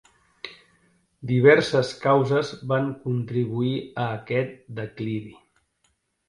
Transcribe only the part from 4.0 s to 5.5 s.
a aquest declivi.